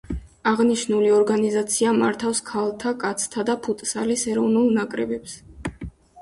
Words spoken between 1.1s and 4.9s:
ორგანიზაცია მართავს ქალთა, კაცთა და ფუტსალის ეროვნულ